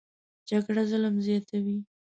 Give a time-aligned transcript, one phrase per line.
[0.49, 1.77] جګړه ظلم زیاتوي